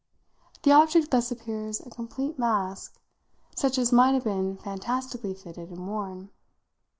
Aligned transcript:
The 0.63 0.71
object 0.71 1.11
thus 1.11 1.29
appears 1.29 1.79
a 1.79 1.91
complete 1.91 2.39
mask, 2.39 2.99
such 3.55 3.77
as 3.77 3.91
might 3.93 4.13
have 4.13 4.23
been 4.23 4.57
fantastically 4.57 5.35
fitted 5.35 5.69
and 5.69 5.87
worn. 5.87 6.31